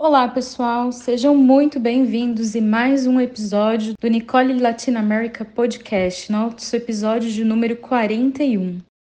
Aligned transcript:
Olá, 0.00 0.28
pessoal, 0.28 0.92
sejam 0.92 1.34
muito 1.34 1.80
bem-vindos 1.80 2.54
em 2.54 2.60
mais 2.60 3.04
um 3.04 3.20
episódio 3.20 3.94
do 4.00 4.06
Nicole 4.06 4.54
Latin 4.54 4.94
America 4.94 5.44
Podcast, 5.44 6.30
nosso 6.30 6.76
episódio 6.76 7.28
de 7.28 7.42
número 7.42 7.74
41. 7.74 8.78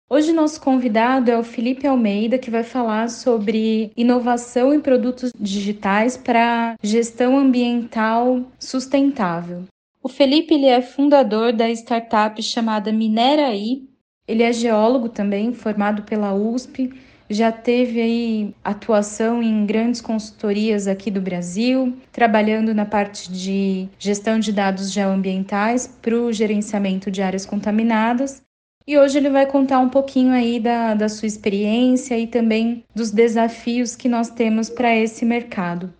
Hoje, 0.09 0.33
nosso 0.33 0.61
convidado 0.61 1.33
é 1.33 1.37
o 1.37 1.43
Felipe 1.43 1.85
Almeida, 1.85 2.39
que 2.39 2.49
vai 2.49 2.63
falar 2.63 3.11
sobre 3.11 3.91
inovação 3.97 4.73
em 4.73 4.81
produtos 4.81 5.33
digitais 5.37 6.17
para 6.17 6.77
gestão 6.81 7.37
ambiental 7.37 8.45
sustentável. 8.57 9.65
O 10.01 10.09
Felipe 10.09 10.55
ele 10.55 10.67
é 10.67 10.81
fundador 10.81 11.53
da 11.53 11.69
startup 11.71 12.41
chamada 12.41 12.93
Mineraí. 12.93 13.83
Ele 14.29 14.45
é 14.45 14.53
geólogo 14.53 15.09
também, 15.09 15.53
formado 15.53 16.05
pela 16.05 16.33
USP 16.33 16.95
já 17.31 17.53
teve 17.53 18.01
aí 18.01 18.55
atuação 18.65 19.43
em 19.43 19.67
grandes 19.67 20.01
consultorias 20.01 20.87
aqui 20.87 21.11
do 21.11 21.21
Brasil, 21.21 21.97
trabalhando 22.11 22.75
na 22.75 22.87
parte 22.87 23.31
de 23.31 23.89
gestão 23.99 24.39
de 24.39 24.53
dados 24.53 24.93
geoambientais 24.93 25.87
para 26.01 26.15
o 26.15 26.33
gerenciamento 26.33 27.11
de 27.11 27.23
áreas 27.23 27.45
contaminadas. 27.45 28.43
E 28.87 28.97
hoje 28.97 29.19
ele 29.19 29.29
vai 29.29 29.45
contar 29.45 29.81
um 29.81 29.91
pouquinho 29.91 30.33
aí 30.33 30.59
da, 30.59 30.95
da 30.95 31.11
sua 31.11 31.27
experiência 31.29 32.19
e 32.19 32.27
também 32.27 32.85
dos 32.95 33.11
desafios 33.11 33.95
que 33.95 34.09
nós 34.09 34.31
temos 34.31 34.71
para 34.71 34.97
esse 34.97 35.27
mercado. 35.27 35.93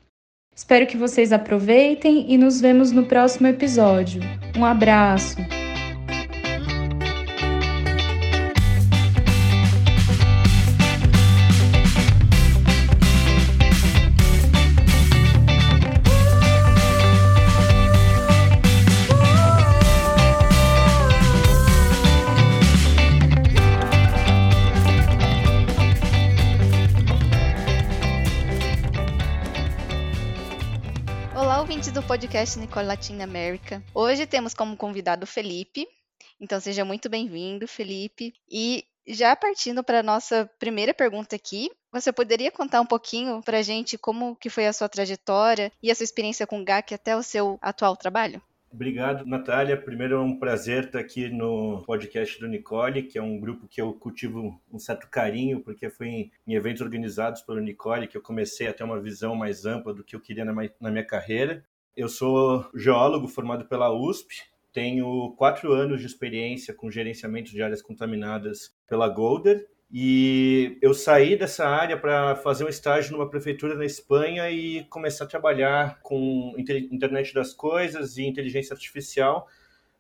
Espero 0.57 0.87
que 0.87 0.97
vocês 0.97 1.33
aproveitem 1.33 2.33
e 2.33 2.39
nos 2.39 2.61
vemos 2.61 2.91
no 2.91 3.05
próximo 3.05 3.47
episódio. 3.47 4.23
Um 4.57 4.65
abraço! 4.65 5.37
Podcast 31.93 32.59
Nicole 32.59 32.87
Latin 32.87 33.21
America. 33.23 33.83
Hoje 33.95 34.27
temos 34.27 34.53
como 34.53 34.77
convidado 34.77 35.25
o 35.25 35.27
Felipe. 35.27 35.87
Então 36.41 36.61
seja 36.61 36.85
muito 36.85 37.09
bem-vindo, 37.09 37.67
Felipe. 37.67 38.35
E 38.51 38.85
já 39.07 39.35
partindo 39.35 39.83
para 39.83 40.01
a 40.01 40.03
nossa 40.03 40.49
primeira 40.59 40.93
pergunta 40.93 41.35
aqui, 41.35 41.71
você 41.91 42.13
poderia 42.13 42.51
contar 42.51 42.81
um 42.81 42.87
pouquinho 42.87 43.43
para 43.43 43.59
a 43.59 43.63
gente 43.63 43.97
como 43.97 44.37
que 44.37 44.51
foi 44.51 44.67
a 44.67 44.73
sua 44.73 44.89
trajetória 44.89 45.73
e 45.83 45.91
a 45.91 45.95
sua 45.95 46.05
experiência 46.05 46.47
com 46.47 46.61
o 46.61 46.65
GAC 46.65 46.95
até 46.95 47.17
o 47.17 47.23
seu 47.23 47.59
atual 47.63 47.97
trabalho? 47.97 48.43
Obrigado, 48.71 49.25
Natália. 49.25 49.81
Primeiro 49.81 50.17
é 50.17 50.21
um 50.21 50.39
prazer 50.39 50.85
estar 50.85 50.99
aqui 50.99 51.31
no 51.31 51.83
podcast 51.87 52.39
do 52.39 52.47
Nicole, 52.47 53.03
que 53.03 53.17
é 53.17 53.23
um 53.23 53.41
grupo 53.41 53.67
que 53.67 53.81
eu 53.81 53.95
cultivo 53.95 54.61
um 54.71 54.79
certo 54.79 55.09
carinho, 55.09 55.61
porque 55.61 55.89
foi 55.89 56.31
em, 56.47 56.55
eventos 56.55 56.83
organizados 56.83 57.41
pelo 57.41 57.61
Nicole 57.61 58.07
que 58.07 58.17
eu 58.17 58.23
comecei 58.23 58.69
a 58.69 58.75
ter 58.75 58.85
uma 58.85 59.01
visão 59.01 59.35
mais 59.35 59.65
ampla 59.65 59.95
do 59.95 60.05
que 60.05 60.15
eu 60.15 60.21
queria 60.21 60.45
na 60.45 60.91
minha 60.91 61.05
carreira. 61.05 61.65
Eu 61.99 62.09
sou 62.09 62.65
geólogo 62.77 63.27
formado 63.27 63.65
pela 63.65 63.93
USP, 63.93 64.45
tenho 64.73 65.35
quatro 65.37 65.73
anos 65.73 65.99
de 66.01 66.07
experiência 66.07 66.73
com 66.73 66.89
gerenciamento 66.89 67.51
de 67.51 67.61
áreas 67.61 67.83
contaminadas 67.83 68.73
pela 68.89 69.09
Golder 69.09 69.67
e 69.93 70.79
eu 70.81 70.95
saí 70.95 71.37
dessa 71.37 71.67
área 71.67 71.97
para 71.97 72.37
fazer 72.37 72.63
um 72.63 72.69
estágio 72.69 73.11
numa 73.11 73.29
prefeitura 73.29 73.75
na 73.75 73.85
Espanha 73.85 74.49
e 74.49 74.85
começar 74.85 75.25
a 75.25 75.27
trabalhar 75.27 75.99
com 76.01 76.55
internet 76.57 77.35
das 77.35 77.53
coisas 77.53 78.17
e 78.17 78.23
inteligência 78.23 78.75
artificial 78.75 79.49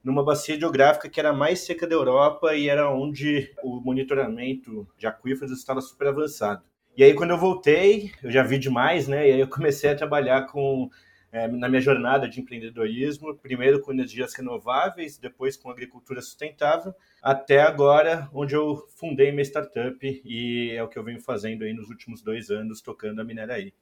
numa 0.05 0.25
bacia 0.25 0.57
geográfica 0.57 1.09
que 1.09 1.19
era 1.19 1.31
a 1.31 1.37
mais 1.37 1.63
seca 1.63 1.85
da 1.85 1.97
Europa 1.97 2.55
e 2.55 2.69
era 2.69 2.89
onde 2.89 3.53
o 3.61 3.81
monitoramento 3.81 4.87
de 4.97 5.08
aquíferos 5.08 5.51
estava 5.51 5.81
super 5.81 6.07
avançado. 6.07 6.63
E 6.97 7.03
aí 7.03 7.13
quando 7.13 7.31
eu 7.31 7.39
voltei, 7.39 8.13
eu 8.23 8.31
já 8.31 8.45
vi 8.45 8.57
demais, 8.57 9.08
né? 9.08 9.29
E 9.29 9.33
aí 9.33 9.41
eu 9.41 9.48
comecei 9.48 9.91
a 9.91 9.97
trabalhar 9.97 10.47
com 10.47 10.89
é, 11.30 11.46
na 11.46 11.68
minha 11.68 11.80
jornada 11.80 12.28
de 12.28 12.40
empreendedorismo, 12.40 13.36
primeiro 13.36 13.80
com 13.80 13.92
energias 13.92 14.34
renováveis, 14.34 15.18
depois 15.18 15.56
com 15.56 15.70
agricultura 15.70 16.20
sustentável, 16.20 16.94
até 17.22 17.61
agora, 17.61 18.28
onde 18.33 18.55
eu 18.55 18.77
fundei 18.96 19.30
minha 19.30 19.44
startup 19.44 19.98
e 20.24 20.70
é 20.70 20.83
o 20.83 20.89
que 20.89 20.98
eu 20.98 21.05
venho 21.05 21.20
fazendo 21.20 21.64
aí 21.64 21.72
nos 21.72 21.89
últimos 21.89 22.22
dois 22.22 22.50
anos, 22.50 22.80
tocando 22.80 23.20
a 23.20 23.24
Mineraí. 23.24 23.72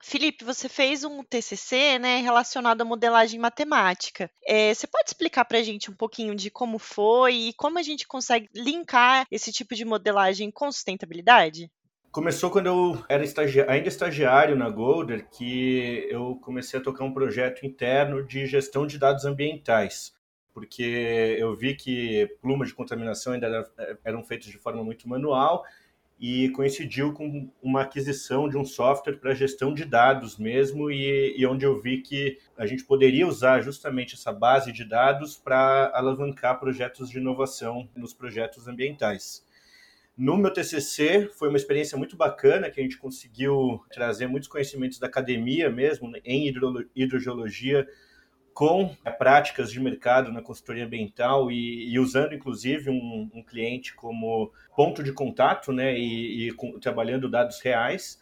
Felipe, 0.00 0.44
você 0.44 0.68
fez 0.68 1.02
um 1.02 1.24
TCC 1.24 1.98
né, 1.98 2.20
relacionado 2.20 2.80
à 2.82 2.84
modelagem 2.84 3.38
matemática. 3.40 4.30
É, 4.46 4.72
você 4.72 4.86
pode 4.86 5.08
explicar 5.08 5.44
para 5.44 5.58
a 5.58 5.62
gente 5.62 5.90
um 5.90 5.94
pouquinho 5.94 6.36
de 6.36 6.50
como 6.50 6.78
foi 6.78 7.34
e 7.34 7.52
como 7.54 7.78
a 7.78 7.82
gente 7.82 8.06
consegue 8.06 8.48
linkar 8.54 9.26
esse 9.30 9.50
tipo 9.50 9.74
de 9.74 9.84
modelagem 9.84 10.50
com 10.52 10.70
sustentabilidade? 10.70 11.70
Começou 12.18 12.50
quando 12.50 12.66
eu 12.66 13.04
era 13.08 13.22
estagi 13.22 13.60
ainda 13.60 13.86
estagiário 13.86 14.56
na 14.56 14.68
Golder, 14.68 15.28
que 15.30 16.04
eu 16.10 16.34
comecei 16.42 16.80
a 16.80 16.82
tocar 16.82 17.04
um 17.04 17.12
projeto 17.12 17.64
interno 17.64 18.26
de 18.26 18.44
gestão 18.44 18.88
de 18.88 18.98
dados 18.98 19.24
ambientais, 19.24 20.12
porque 20.52 21.36
eu 21.38 21.54
vi 21.54 21.76
que 21.76 22.26
plumas 22.42 22.66
de 22.66 22.74
contaminação 22.74 23.34
ainda 23.34 23.46
era, 23.46 23.98
eram 24.02 24.24
feitas 24.24 24.48
de 24.48 24.58
forma 24.58 24.82
muito 24.82 25.08
manual 25.08 25.64
e 26.18 26.48
coincidiu 26.48 27.12
com 27.12 27.48
uma 27.62 27.82
aquisição 27.82 28.48
de 28.48 28.58
um 28.58 28.64
software 28.64 29.18
para 29.18 29.32
gestão 29.32 29.72
de 29.72 29.84
dados 29.84 30.36
mesmo 30.38 30.90
e, 30.90 31.38
e, 31.38 31.46
onde 31.46 31.64
eu 31.64 31.80
vi 31.80 31.98
que 31.98 32.36
a 32.56 32.66
gente 32.66 32.82
poderia 32.82 33.28
usar 33.28 33.60
justamente 33.60 34.16
essa 34.16 34.32
base 34.32 34.72
de 34.72 34.84
dados 34.84 35.36
para 35.36 35.92
alavancar 35.94 36.58
projetos 36.58 37.08
de 37.10 37.18
inovação 37.18 37.88
nos 37.94 38.12
projetos 38.12 38.66
ambientais. 38.66 39.46
No 40.18 40.36
meu 40.36 40.52
TCC 40.52 41.30
foi 41.38 41.48
uma 41.48 41.56
experiência 41.56 41.96
muito 41.96 42.16
bacana 42.16 42.68
que 42.68 42.80
a 42.80 42.82
gente 42.82 42.98
conseguiu 42.98 43.80
trazer 43.88 44.26
muitos 44.26 44.48
conhecimentos 44.48 44.98
da 44.98 45.06
academia 45.06 45.70
mesmo 45.70 46.10
né, 46.10 46.18
em 46.24 46.52
hidrogeologia 46.92 47.86
com 48.52 48.96
é, 49.04 49.12
práticas 49.12 49.70
de 49.70 49.78
mercado 49.78 50.32
na 50.32 50.42
consultoria 50.42 50.84
ambiental 50.84 51.52
e, 51.52 51.88
e 51.88 52.00
usando 52.00 52.34
inclusive 52.34 52.90
um, 52.90 53.30
um, 53.32 53.44
cliente 53.44 53.94
como 53.94 54.52
ponto 54.74 55.04
de 55.04 55.12
contato, 55.12 55.72
né, 55.72 55.96
e, 55.96 56.48
e 56.48 56.52
com, 56.52 56.80
trabalhando 56.80 57.30
dados 57.30 57.60
reais. 57.60 58.18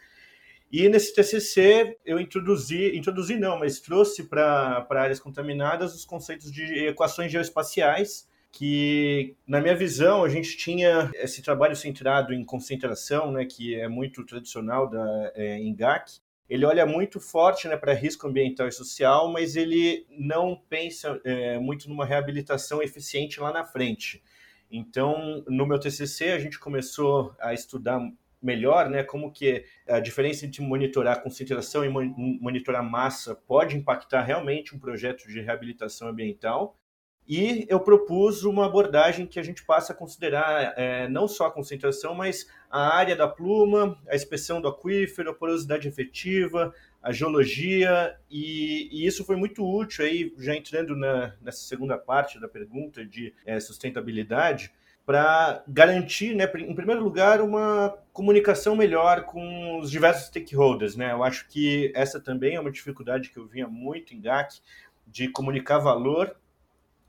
E 0.71 0.87
nesse 0.89 1.15
TCC 1.15 1.97
eu 2.05 2.19
introduzi, 2.19 2.95
introduzi 2.95 3.37
não, 3.37 3.57
mas 3.57 3.79
trouxe 3.79 4.25
para 4.25 4.85
áreas 4.91 5.19
contaminadas 5.19 5.95
os 5.95 6.05
conceitos 6.05 6.51
de 6.51 6.85
equações 6.85 7.31
geoespaciais 7.31 8.26
que, 8.51 9.35
na 9.45 9.61
minha 9.61 9.75
visão, 9.75 10.23
a 10.23 10.29
gente 10.29 10.57
tinha 10.57 11.11
esse 11.15 11.41
trabalho 11.41 11.75
centrado 11.75 12.33
em 12.33 12.43
concentração, 12.43 13.31
né, 13.31 13.45
que 13.45 13.75
é 13.75 13.87
muito 13.87 14.25
tradicional 14.25 14.89
da, 14.89 15.31
é. 15.35 15.59
Ele 16.49 16.65
olha 16.65 16.85
muito 16.85 17.19
forte 17.19 17.67
né, 17.67 17.75
para 17.75 17.93
risco 17.93 18.27
ambiental 18.27 18.67
e 18.67 18.71
social, 18.71 19.31
mas 19.31 19.55
ele 19.55 20.05
não 20.09 20.55
pensa 20.69 21.19
é, 21.25 21.59
muito 21.59 21.89
numa 21.89 22.05
reabilitação 22.05 22.81
eficiente 22.81 23.39
lá 23.39 23.51
na 23.51 23.65
frente. 23.65 24.23
Então, 24.71 25.43
no 25.47 25.65
meu 25.65 25.79
TCC, 25.79 26.31
a 26.31 26.39
gente 26.39 26.57
começou 26.57 27.35
a 27.39 27.53
estudar 27.53 27.99
melhor, 28.41 28.89
né, 28.89 29.03
como 29.03 29.31
que 29.31 29.65
a 29.87 29.99
diferença 29.99 30.45
entre 30.45 30.61
monitorar 30.61 31.21
concentração 31.21 31.83
e 31.83 31.89
monitorar 31.89 32.83
massa 32.83 33.35
pode 33.35 33.75
impactar 33.75 34.21
realmente 34.21 34.75
um 34.75 34.79
projeto 34.79 35.27
de 35.27 35.41
reabilitação 35.41 36.07
ambiental. 36.07 36.77
E 37.27 37.65
eu 37.67 37.79
propus 37.79 38.45
uma 38.45 38.65
abordagem 38.65 39.27
que 39.27 39.37
a 39.37 39.43
gente 39.43 39.65
passa 39.65 39.91
a 39.91 39.95
considerar 39.95 40.73
é, 40.77 41.09
não 41.09 41.27
só 41.27 41.47
a 41.47 41.51
concentração, 41.51 42.15
mas 42.15 42.49
a 42.71 42.95
área 42.95 43.17
da 43.17 43.27
pluma, 43.27 43.97
a 44.07 44.15
inspeção 44.15 44.61
do 44.61 44.67
aquífero, 44.69 45.31
a 45.31 45.33
porosidade 45.33 45.89
efetiva, 45.89 46.73
a 47.03 47.11
geologia, 47.11 48.17
e, 48.31 48.87
e 48.91 49.05
isso 49.05 49.25
foi 49.25 49.35
muito 49.35 49.65
útil 49.65 50.05
aí, 50.05 50.33
já 50.37 50.55
entrando 50.55 50.95
na, 50.95 51.35
nessa 51.41 51.59
segunda 51.59 51.97
parte 51.97 52.39
da 52.39 52.47
pergunta 52.47 53.05
de 53.05 53.33
é, 53.45 53.59
sustentabilidade, 53.59 54.71
para 55.05 55.63
garantir, 55.67 56.35
né, 56.35 56.43
em 56.57 56.75
primeiro 56.75 57.01
lugar, 57.01 57.41
uma 57.41 57.97
comunicação 58.11 58.75
melhor 58.75 59.23
com 59.23 59.79
os 59.79 59.89
diversos 59.89 60.27
stakeholders. 60.27 60.97
Né? 60.97 61.13
Eu 61.13 61.23
acho 61.23 61.47
que 61.47 61.93
essa 61.95 62.19
também 62.19 62.55
é 62.55 62.59
uma 62.59 62.71
dificuldade 62.71 63.29
que 63.29 63.37
eu 63.37 63.47
vinha 63.47 63.67
muito 63.67 64.13
em 64.13 64.19
GAC, 64.19 64.59
de 65.05 65.29
comunicar 65.29 65.77
valor 65.77 66.35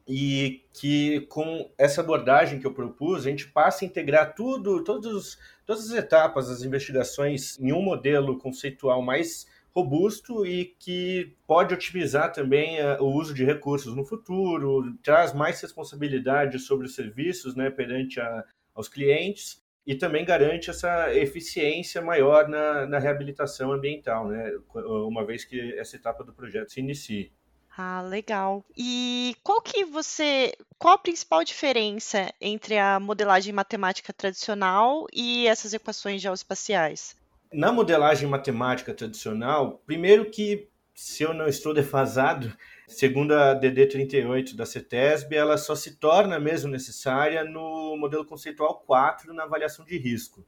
e 0.09 0.65
que 0.73 1.21
com 1.29 1.71
essa 1.77 2.01
abordagem 2.01 2.59
que 2.59 2.67
eu 2.67 2.73
propus, 2.73 3.27
a 3.27 3.31
gente 3.31 3.49
passa 3.49 3.85
a 3.85 3.87
integrar 3.87 4.35
tudo, 4.35 4.83
todos, 4.83 5.39
todas 5.67 5.91
as 5.91 5.99
etapas 5.99 6.49
das 6.49 6.63
investigações 6.63 7.59
em 7.61 7.73
um 7.73 7.83
modelo 7.83 8.39
conceitual 8.39 9.03
mais 9.03 9.47
robusto 9.75 10.47
e 10.47 10.75
que 10.79 11.37
pode 11.47 11.75
otimizar 11.75 12.33
também 12.33 12.81
uh, 12.81 13.03
o 13.03 13.13
uso 13.13 13.35
de 13.35 13.45
recursos 13.45 13.95
no 13.95 14.05
futuro, 14.05 14.95
traz 15.03 15.35
mais 15.35 15.61
responsabilidade 15.61 16.59
sobre 16.59 16.87
os 16.87 16.95
serviços 16.95 17.55
né, 17.55 17.69
perante 17.71 18.19
a, 18.19 18.45
aos 18.75 18.89
clientes 18.89 19.63
e 19.87 19.95
também 19.95 20.25
garante 20.25 20.71
essa 20.71 21.15
eficiência 21.15 22.01
maior 22.01 22.49
na, 22.49 22.87
na 22.87 22.99
reabilitação 22.99 23.73
ambiental, 23.73 24.29
né? 24.29 24.53
uma 24.75 25.25
vez 25.25 25.45
que 25.45 25.79
essa 25.79 25.97
etapa 25.97 26.25
do 26.25 26.33
projeto 26.33 26.73
se 26.73 26.81
inicie. 26.81 27.33
Ah, 27.81 28.03
legal. 28.03 28.65
E 28.77 29.37
qual 29.45 29.63
que 29.63 29.85
você, 29.85 30.53
qual 30.77 30.95
a 30.95 30.99
principal 30.99 31.45
diferença 31.45 32.35
entre 32.41 32.77
a 32.77 32.99
modelagem 32.99 33.53
matemática 33.53 34.13
tradicional 34.13 35.07
e 35.13 35.47
essas 35.47 35.73
equações 35.73 36.21
geoespaciais? 36.21 37.15
Na 37.53 37.71
modelagem 37.71 38.29
matemática 38.29 38.93
tradicional, 38.93 39.81
primeiro 39.87 40.29
que, 40.29 40.69
se 40.93 41.23
eu 41.23 41.33
não 41.33 41.47
estou 41.47 41.73
defasado, 41.73 42.53
segundo 42.89 43.33
a 43.33 43.55
DD 43.55 43.87
38 43.87 44.57
da 44.57 44.67
CETESB, 44.67 45.37
ela 45.37 45.57
só 45.57 45.77
se 45.77 46.01
torna 46.01 46.41
mesmo 46.41 46.69
necessária 46.69 47.45
no 47.45 47.97
modelo 47.97 48.25
conceitual 48.25 48.83
4 48.89 49.33
na 49.33 49.45
avaliação 49.45 49.85
de 49.85 49.97
risco. 49.97 50.45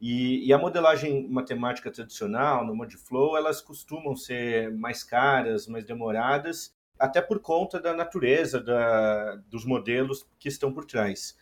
E, 0.00 0.46
e, 0.46 0.52
a 0.52 0.58
modelagem 0.58 1.28
matemática 1.28 1.90
tradicional, 1.90 2.66
no 2.66 2.74
ModFlow, 2.74 3.36
elas 3.36 3.60
costumam 3.60 4.14
ser 4.16 4.70
mais 4.72 5.02
caras, 5.02 5.66
mais 5.66 5.84
demoradas, 5.84 6.74
até 6.98 7.20
por 7.20 7.40
conta 7.40 7.80
da 7.80 7.94
natureza 7.94 8.60
da, 8.60 9.36
dos 9.48 9.64
modelos 9.64 10.28
que 10.38 10.48
estão 10.48 10.72
por 10.72 10.84
trás. 10.84 11.36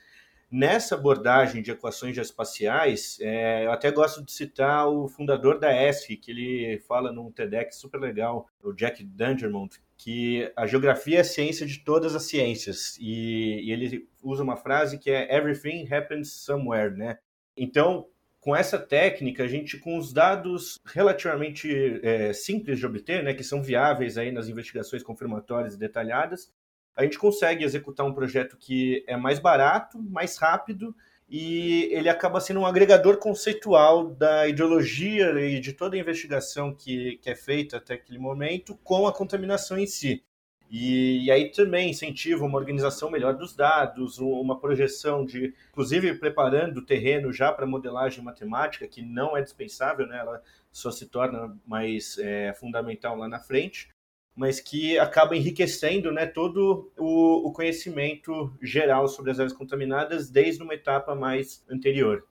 Nessa 0.50 0.96
abordagem 0.96 1.62
de 1.62 1.70
equações 1.70 2.14
geoespaciais, 2.14 3.18
é, 3.22 3.64
eu 3.64 3.72
até 3.72 3.90
gosto 3.90 4.22
de 4.22 4.30
citar 4.30 4.86
o 4.86 5.08
fundador 5.08 5.58
da 5.58 5.72
ESF, 5.72 6.14
que 6.18 6.30
ele 6.30 6.78
fala 6.86 7.10
num 7.10 7.32
TEDx 7.32 7.76
super 7.76 7.98
legal, 7.98 8.46
o 8.62 8.70
Jack 8.74 9.02
Dangermond, 9.02 9.80
que 9.96 10.52
a 10.54 10.66
geografia 10.66 11.18
é 11.18 11.20
a 11.22 11.24
ciência 11.24 11.66
de 11.66 11.78
todas 11.78 12.14
as 12.14 12.24
ciências. 12.24 12.98
E, 13.00 13.62
e 13.62 13.72
ele 13.72 14.06
usa 14.22 14.42
uma 14.42 14.56
frase 14.56 14.98
que 14.98 15.10
é 15.10 15.34
Everything 15.34 15.88
happens 15.90 16.30
somewhere, 16.30 16.94
né? 16.94 17.16
Então, 17.56 18.06
com 18.42 18.56
essa 18.56 18.76
técnica, 18.76 19.44
a 19.44 19.46
gente, 19.46 19.78
com 19.78 19.96
os 19.96 20.12
dados 20.12 20.80
relativamente 20.84 22.00
é, 22.02 22.32
simples 22.32 22.76
de 22.76 22.84
obter, 22.84 23.22
né, 23.22 23.32
que 23.32 23.44
são 23.44 23.62
viáveis 23.62 24.18
aí 24.18 24.32
nas 24.32 24.48
investigações 24.48 25.00
confirmatórias 25.00 25.74
e 25.74 25.78
detalhadas, 25.78 26.52
a 26.96 27.04
gente 27.04 27.20
consegue 27.20 27.62
executar 27.62 28.04
um 28.04 28.12
projeto 28.12 28.56
que 28.58 29.04
é 29.06 29.16
mais 29.16 29.38
barato, 29.38 29.96
mais 30.02 30.36
rápido 30.36 30.92
e 31.28 31.84
ele 31.92 32.08
acaba 32.08 32.40
sendo 32.40 32.58
um 32.58 32.66
agregador 32.66 33.16
conceitual 33.18 34.10
da 34.10 34.48
ideologia 34.48 35.30
e 35.40 35.60
de 35.60 35.72
toda 35.72 35.94
a 35.94 36.00
investigação 36.00 36.74
que, 36.74 37.18
que 37.22 37.30
é 37.30 37.36
feita 37.36 37.76
até 37.76 37.94
aquele 37.94 38.18
momento 38.18 38.76
com 38.82 39.06
a 39.06 39.12
contaminação 39.12 39.78
em 39.78 39.86
si. 39.86 40.24
E, 40.74 41.26
e, 41.26 41.30
aí 41.30 41.50
também 41.50 41.90
incentiva 41.90 42.46
uma 42.46 42.56
organização 42.56 43.10
melhor 43.10 43.34
dos 43.34 43.54
dados, 43.54 44.18
uma 44.18 44.58
projeção 44.58 45.22
de, 45.22 45.52
inclusive 45.68 46.14
preparando 46.14 46.78
o 46.78 46.86
terreno 46.86 47.30
já 47.30 47.52
para 47.52 47.66
modelagem 47.66 48.24
matemática, 48.24 48.88
que 48.88 49.02
não 49.02 49.36
é 49.36 49.42
dispensável, 49.42 50.06
né? 50.06 50.18
ela 50.18 50.42
só 50.72 50.90
se 50.90 51.10
torna 51.10 51.54
mais 51.66 52.16
é, 52.16 52.54
fundamental 52.54 53.18
lá 53.18 53.28
na 53.28 53.38
frente, 53.38 53.90
mas 54.34 54.60
que 54.60 54.98
acaba 54.98 55.36
enriquecendo 55.36 56.10
né, 56.10 56.24
todo 56.24 56.90
o, 56.96 57.48
o 57.48 57.52
conhecimento 57.52 58.50
geral 58.62 59.08
sobre 59.08 59.30
as 59.30 59.38
áreas 59.38 59.52
contaminadas 59.52 60.30
desde 60.30 60.62
uma 60.62 60.72
etapa 60.72 61.14
mais 61.14 61.62
anterior. 61.70 62.26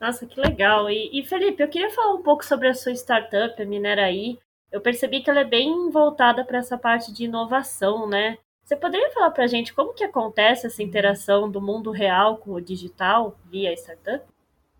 Nossa, 0.00 0.24
que 0.26 0.40
legal! 0.40 0.88
E, 0.88 1.10
e 1.12 1.24
Felipe, 1.24 1.60
eu 1.60 1.68
queria 1.68 1.90
falar 1.90 2.14
um 2.14 2.22
pouco 2.22 2.44
sobre 2.44 2.68
a 2.68 2.74
sua 2.74 2.92
startup, 2.92 3.60
a 3.60 3.66
Mineraí 3.66 4.38
eu 4.74 4.80
percebi 4.80 5.22
que 5.22 5.30
ela 5.30 5.40
é 5.40 5.44
bem 5.44 5.88
voltada 5.88 6.44
para 6.44 6.58
essa 6.58 6.76
parte 6.76 7.12
de 7.12 7.26
inovação, 7.26 8.08
né? 8.08 8.38
Você 8.64 8.74
poderia 8.74 9.08
falar 9.12 9.30
para 9.30 9.44
a 9.44 9.46
gente 9.46 9.72
como 9.72 9.94
que 9.94 10.02
acontece 10.02 10.66
essa 10.66 10.82
interação 10.82 11.48
do 11.48 11.60
mundo 11.60 11.92
real 11.92 12.38
com 12.38 12.54
o 12.54 12.60
digital 12.60 13.38
via 13.48 13.72
startup? 13.74 14.26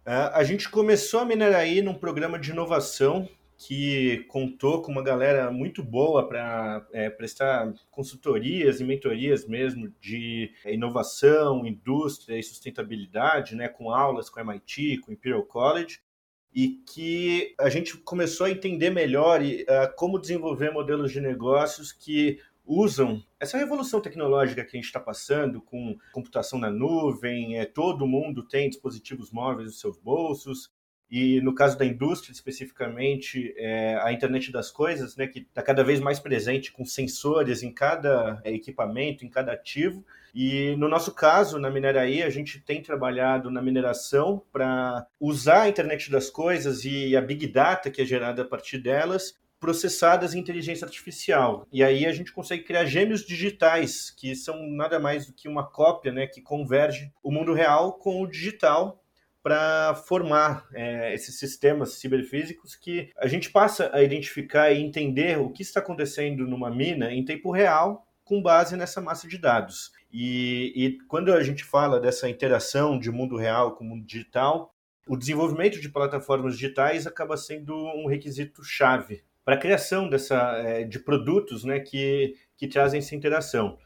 É, 0.04 0.12
a 0.12 0.42
gente 0.42 0.68
começou 0.68 1.20
a 1.20 1.24
Mineraí 1.24 1.80
num 1.80 1.94
programa 1.94 2.40
de 2.40 2.50
inovação 2.50 3.28
que 3.56 4.24
contou 4.26 4.82
com 4.82 4.90
uma 4.90 5.02
galera 5.02 5.48
muito 5.52 5.80
boa 5.80 6.26
para 6.26 6.84
é, 6.92 7.08
prestar 7.08 7.72
consultorias 7.92 8.80
e 8.80 8.84
mentorias 8.84 9.46
mesmo 9.46 9.92
de 10.00 10.50
inovação, 10.66 11.64
indústria 11.64 12.36
e 12.36 12.42
sustentabilidade, 12.42 13.54
né, 13.54 13.68
com 13.68 13.92
aulas 13.92 14.28
com 14.28 14.40
MIT, 14.40 14.98
com 15.02 15.12
Imperial 15.12 15.44
College 15.44 16.00
e 16.54 16.80
que 16.86 17.54
a 17.58 17.68
gente 17.68 17.96
começou 17.98 18.46
a 18.46 18.50
entender 18.50 18.90
melhor 18.90 19.42
uh, 19.42 19.96
como 19.96 20.20
desenvolver 20.20 20.70
modelos 20.70 21.10
de 21.10 21.20
negócios 21.20 21.92
que 21.92 22.38
usam 22.64 23.22
essa 23.38 23.58
revolução 23.58 24.00
tecnológica 24.00 24.64
que 24.64 24.76
a 24.76 24.80
gente 24.80 24.86
está 24.86 25.00
passando 25.00 25.60
com 25.60 25.98
computação 26.12 26.58
na 26.58 26.70
nuvem, 26.70 27.58
é, 27.58 27.66
todo 27.66 28.06
mundo 28.06 28.42
tem 28.42 28.70
dispositivos 28.70 29.30
móveis 29.30 29.66
nos 29.66 29.80
seus 29.80 29.98
bolsos, 29.98 30.70
e 31.10 31.40
no 31.42 31.54
caso 31.54 31.78
da 31.78 31.84
indústria 31.84 32.32
especificamente, 32.32 33.54
é, 33.56 33.96
a 34.02 34.12
internet 34.12 34.50
das 34.50 34.70
coisas, 34.70 35.16
né, 35.16 35.26
que 35.26 35.40
está 35.40 35.62
cada 35.62 35.84
vez 35.84 36.00
mais 36.00 36.18
presente 36.18 36.72
com 36.72 36.84
sensores 36.84 37.62
em 37.62 37.72
cada 37.72 38.40
equipamento, 38.44 39.24
em 39.24 39.28
cada 39.28 39.52
ativo. 39.52 40.04
E 40.34 40.74
no 40.76 40.88
nosso 40.88 41.12
caso, 41.12 41.58
na 41.58 41.70
Mineraí, 41.70 42.22
a 42.22 42.30
gente 42.30 42.60
tem 42.60 42.82
trabalhado 42.82 43.50
na 43.50 43.62
mineração 43.62 44.42
para 44.52 45.06
usar 45.20 45.62
a 45.62 45.68
internet 45.68 46.10
das 46.10 46.28
coisas 46.28 46.84
e 46.84 47.16
a 47.16 47.20
big 47.20 47.46
data 47.46 47.90
que 47.90 48.02
é 48.02 48.04
gerada 48.04 48.42
a 48.42 48.44
partir 48.44 48.78
delas 48.78 49.38
processadas 49.64 50.34
em 50.34 50.40
inteligência 50.40 50.84
artificial. 50.84 51.66
E 51.72 51.82
aí 51.82 52.04
a 52.04 52.12
gente 52.12 52.32
consegue 52.32 52.64
criar 52.64 52.84
gêmeos 52.84 53.24
digitais, 53.24 54.10
que 54.10 54.36
são 54.36 54.68
nada 54.68 54.98
mais 54.98 55.26
do 55.26 55.32
que 55.32 55.48
uma 55.48 55.64
cópia, 55.66 56.12
né, 56.12 56.26
que 56.26 56.42
converge 56.42 57.10
o 57.22 57.32
mundo 57.32 57.54
real 57.54 57.94
com 57.94 58.20
o 58.20 58.26
digital 58.26 59.02
para 59.42 59.94
formar 59.94 60.66
é, 60.74 61.14
esses 61.14 61.38
sistemas 61.38 61.94
ciberfísicos 61.94 62.74
que 62.74 63.10
a 63.16 63.26
gente 63.26 63.50
passa 63.50 63.90
a 63.94 64.02
identificar 64.02 64.70
e 64.70 64.82
entender 64.82 65.38
o 65.38 65.48
que 65.50 65.62
está 65.62 65.80
acontecendo 65.80 66.46
numa 66.46 66.70
mina 66.70 67.10
em 67.10 67.24
tempo 67.24 67.50
real 67.50 68.06
com 68.22 68.42
base 68.42 68.76
nessa 68.76 69.00
massa 69.00 69.26
de 69.26 69.38
dados. 69.38 69.92
E, 70.16 70.72
e 70.76 70.98
quando 71.08 71.32
a 71.32 71.42
gente 71.42 71.64
fala 71.64 71.98
dessa 71.98 72.28
interação 72.28 73.00
de 73.00 73.10
mundo 73.10 73.36
real 73.36 73.74
com 73.74 73.82
o 73.82 73.88
mundo 73.88 74.06
digital, 74.06 74.72
o 75.08 75.16
desenvolvimento 75.16 75.80
de 75.80 75.88
plataformas 75.88 76.54
digitais 76.54 77.04
acaba 77.04 77.36
sendo 77.36 77.74
um 77.74 78.06
requisito 78.06 78.62
chave 78.62 79.24
para 79.44 79.56
a 79.56 79.58
criação 79.58 80.08
dessa, 80.08 80.36
é, 80.58 80.84
de 80.84 81.00
produtos 81.00 81.64
né, 81.64 81.80
que, 81.80 82.36
que 82.56 82.68
trazem 82.68 82.98
essa 82.98 83.16
interação. 83.16 83.76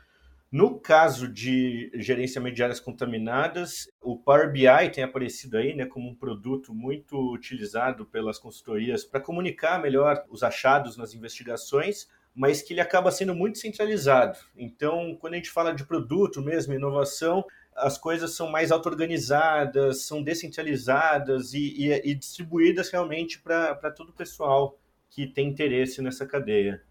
No 0.52 0.78
caso 0.78 1.26
de 1.26 1.90
gerenciamento 1.94 2.56
de 2.56 2.62
áreas 2.62 2.78
contaminadas, 2.78 3.88
o 3.98 4.18
Power 4.18 4.52
BI 4.52 4.90
tem 4.92 5.04
aparecido 5.04 5.56
aí 5.56 5.74
né, 5.74 5.86
como 5.86 6.10
um 6.10 6.14
produto 6.14 6.74
muito 6.74 7.16
utilizado 7.32 8.04
pelas 8.04 8.38
consultorias 8.38 9.02
para 9.02 9.18
comunicar 9.18 9.80
melhor 9.80 10.22
os 10.28 10.42
achados 10.42 10.98
nas 10.98 11.14
investigações, 11.14 12.06
mas 12.34 12.62
que 12.62 12.72
ele 12.72 12.80
acaba 12.80 13.10
sendo 13.10 13.34
muito 13.34 13.58
centralizado. 13.58 14.38
Então, 14.56 15.16
quando 15.20 15.34
a 15.34 15.36
gente 15.36 15.50
fala 15.50 15.72
de 15.72 15.84
produto 15.84 16.40
mesmo, 16.40 16.74
inovação, 16.74 17.44
as 17.74 17.96
coisas 17.96 18.32
são 18.34 18.50
mais 18.50 18.70
auto-organizadas, 18.70 20.02
são 20.02 20.22
descentralizadas 20.22 21.54
e, 21.54 21.74
e, 21.76 22.10
e 22.10 22.14
distribuídas 22.14 22.90
realmente 22.90 23.40
para 23.40 23.90
todo 23.90 24.10
o 24.10 24.14
pessoal 24.14 24.78
que 25.10 25.26
tem 25.26 25.48
interesse 25.48 26.02
nessa 26.02 26.26
cadeia. 26.26 26.82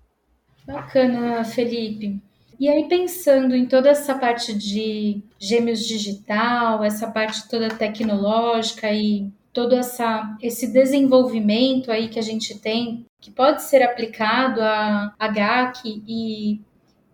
Bacana, 0.65 1.44
Felipe. 1.46 2.22
E 2.60 2.67
aí, 2.67 2.88
pensando 2.88 3.56
em 3.56 3.67
toda 3.67 3.89
essa 3.89 4.17
parte 4.17 4.53
de 4.53 5.22
gêmeos 5.39 5.86
digital, 5.86 6.84
essa 6.84 7.10
parte 7.12 7.48
toda 7.48 7.70
tecnológica 7.70 8.91
e 8.91 9.32
todo 9.57 9.73
essa, 9.73 10.37
esse 10.39 10.67
desenvolvimento 10.67 11.91
aí 11.91 12.09
que 12.09 12.19
a 12.19 12.21
gente 12.21 12.59
tem, 12.59 13.07
que 13.19 13.31
pode 13.31 13.63
ser 13.63 13.81
aplicado 13.81 14.61
a, 14.61 15.15
a 15.17 15.27
GAC 15.27 16.03
e 16.07 16.61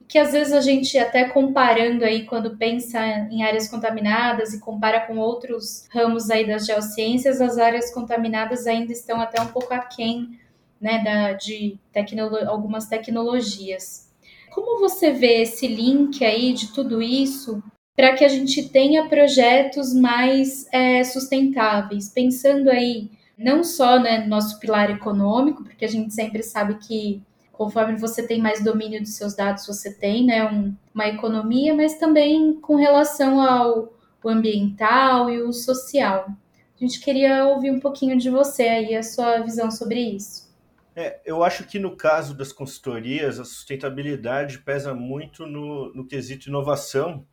que 0.10 0.18
às 0.18 0.34
vezes 0.34 0.52
a 0.52 0.60
gente 0.60 0.98
até 0.98 1.30
comparando 1.30 2.04
aí 2.04 2.26
quando 2.26 2.58
pensa 2.58 3.00
em 3.32 3.46
áreas 3.46 3.70
contaminadas 3.70 4.54
e 4.54 4.60
compara 4.60 5.08
com 5.08 5.20
outros 5.20 5.88
ramos 5.90 6.30
aí 6.30 6.46
das 6.46 6.66
geociências, 6.66 7.40
as 7.40 7.58
áreas 7.58 7.94
contaminadas 7.94 8.68
ainda 8.68 8.92
estão 8.92 9.22
até 9.22 9.42
um 9.42 9.48
pouco 9.48 9.74
aquém 9.74 10.38
né, 10.82 11.02
da, 11.02 11.32
de 11.32 11.80
tecnolo 11.94 12.36
algumas 12.50 12.88
tecnologias. 12.88 14.12
Como 14.52 14.82
você 14.82 15.12
vê 15.12 15.44
esse 15.44 15.66
link 15.66 16.22
aí 16.26 16.52
de 16.52 16.74
tudo 16.74 17.02
isso 17.02 17.64
para 17.96 18.14
que 18.14 18.26
a 18.26 18.30
gente 18.30 18.70
tenha 18.70 19.08
projetos 19.08 19.94
mais 19.94 20.68
é, 20.72 21.04
sustentáveis, 21.04 22.10
pensando 22.10 22.70
aí 22.70 23.10
não 23.38 23.64
só 23.64 24.00
né, 24.00 24.20
no 24.20 24.28
nosso 24.28 24.60
pilar 24.60 24.90
econômico, 24.90 25.64
porque 25.64 25.86
a 25.86 25.90
gente 25.90 26.14
sempre 26.14 26.42
sabe 26.44 26.76
que 26.76 27.22
conforme 27.52 27.96
você 27.96 28.26
tem 28.26 28.42
mais 28.42 28.64
domínio 28.64 29.02
dos 29.02 29.16
seus 29.16 29.36
dados, 29.36 29.68
você 29.68 29.94
tem 29.94 30.26
né, 30.26 30.44
um, 30.50 30.74
uma 30.94 31.08
economia, 31.08 31.74
mas 31.76 31.98
também 31.98 32.54
com 32.60 32.76
relação 32.76 33.40
ao 33.40 33.94
ambiental 34.26 35.30
e 35.30 35.42
o 35.42 35.54
social. 35.54 36.28
A 36.30 36.86
gente 36.86 37.00
queria 37.00 37.46
ouvir 37.46 37.72
um 37.72 37.80
pouquinho 37.80 38.18
de 38.18 38.30
você 38.30 38.64
aí, 38.64 38.96
a 38.96 39.04
sua 39.04 39.40
visão 39.40 39.70
sobre 39.70 40.00
isso. 40.00 40.52
É, 40.96 41.20
eu 41.26 41.44
acho 41.44 41.66
que 41.66 41.80
no 41.80 41.96
caso 41.96 42.36
das 42.36 42.52
consultorias, 42.52 43.40
a 43.40 43.46
sustentabilidade 43.46 44.60
pesa 44.60 44.94
muito 44.94 45.46
no, 45.46 45.94
no 45.94 46.06
quesito 46.06 46.50
inovação, 46.50 47.26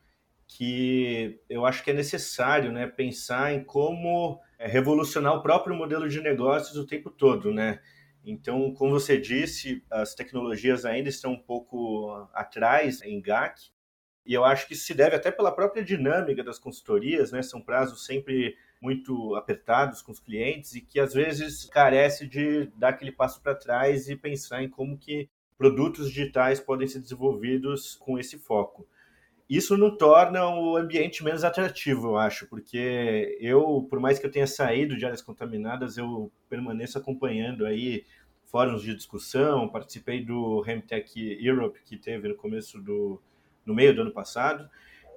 que 0.52 1.40
eu 1.48 1.64
acho 1.64 1.84
que 1.84 1.90
é 1.90 1.94
necessário 1.94 2.72
né, 2.72 2.86
pensar 2.86 3.52
em 3.54 3.62
como 3.62 4.40
é, 4.58 4.66
revolucionar 4.66 5.34
o 5.34 5.42
próprio 5.42 5.76
modelo 5.76 6.08
de 6.08 6.20
negócios 6.20 6.76
o 6.76 6.86
tempo 6.86 7.08
todo, 7.08 7.52
né? 7.52 7.80
Então, 8.24 8.74
como 8.74 8.90
você 8.90 9.18
disse, 9.18 9.82
as 9.88 10.14
tecnologias 10.14 10.84
ainda 10.84 11.08
estão 11.08 11.32
um 11.32 11.40
pouco 11.40 12.28
atrás 12.34 13.00
em 13.02 13.22
GAC, 13.22 13.70
e 14.26 14.34
eu 14.34 14.44
acho 14.44 14.66
que 14.66 14.74
se 14.74 14.92
deve 14.92 15.16
até 15.16 15.30
pela 15.30 15.54
própria 15.54 15.84
dinâmica 15.84 16.42
das 16.42 16.58
consultorias, 16.58 17.32
né? 17.32 17.42
São 17.42 17.62
prazos 17.62 18.04
sempre 18.04 18.56
muito 18.82 19.34
apertados 19.36 20.02
com 20.02 20.10
os 20.10 20.20
clientes 20.20 20.74
e 20.74 20.80
que 20.80 20.98
às 20.98 21.14
vezes 21.14 21.64
carece 21.66 22.26
de 22.26 22.66
dar 22.76 22.90
aquele 22.90 23.12
passo 23.12 23.40
para 23.40 23.54
trás 23.54 24.08
e 24.08 24.16
pensar 24.16 24.62
em 24.62 24.68
como 24.68 24.98
que 24.98 25.28
produtos 25.56 26.08
digitais 26.08 26.58
podem 26.58 26.88
ser 26.88 27.00
desenvolvidos 27.00 27.94
com 27.94 28.18
esse 28.18 28.36
foco. 28.36 28.86
Isso 29.50 29.76
não 29.76 29.96
torna 29.96 30.46
o 30.48 30.76
ambiente 30.76 31.24
menos 31.24 31.42
atrativo, 31.42 32.10
eu 32.10 32.16
acho, 32.16 32.46
porque 32.46 33.36
eu, 33.40 33.84
por 33.90 33.98
mais 33.98 34.16
que 34.16 34.24
eu 34.24 34.30
tenha 34.30 34.46
saído 34.46 34.96
de 34.96 35.04
áreas 35.04 35.20
contaminadas, 35.20 35.98
eu 35.98 36.30
permaneço 36.48 36.96
acompanhando 36.96 37.66
aí 37.66 38.04
fóruns 38.46 38.80
de 38.80 38.94
discussão, 38.94 39.68
participei 39.68 40.24
do 40.24 40.60
Remtech 40.60 41.36
Europe 41.44 41.80
que 41.84 41.96
teve 41.96 42.28
no 42.28 42.36
começo 42.36 42.80
do 42.80 43.20
no 43.66 43.74
meio 43.74 43.94
do 43.94 44.02
ano 44.02 44.12
passado 44.12 44.70